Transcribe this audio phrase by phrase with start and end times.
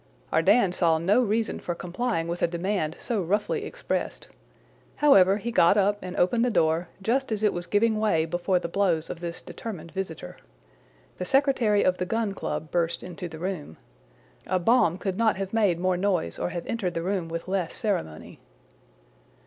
[0.33, 4.29] Ardan saw no reason for complying with a demand so roughly expressed.
[4.95, 8.57] However, he got up and opened the door just as it was giving way before
[8.57, 10.37] the blows of this determined visitor.
[11.19, 13.77] The secretary of the Gun Club burst into the room.
[14.47, 17.75] A bomb could not have made more noise or have entered the room with less
[17.75, 18.39] ceremony.